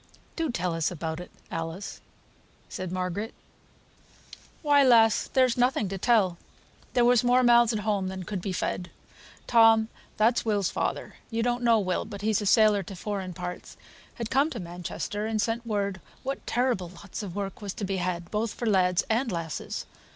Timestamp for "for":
18.55-18.65